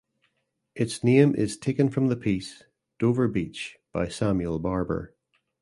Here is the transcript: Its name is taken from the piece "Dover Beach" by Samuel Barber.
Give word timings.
Its 0.73 1.03
name 1.03 1.35
is 1.35 1.57
taken 1.59 1.87
from 1.87 2.07
the 2.07 2.15
piece 2.15 2.63
"Dover 2.97 3.27
Beach" 3.27 3.77
by 3.91 4.07
Samuel 4.07 4.57
Barber. 4.57 5.13